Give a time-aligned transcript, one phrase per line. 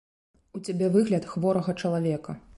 [0.59, 2.39] У цябе выгляд хворага чалавека!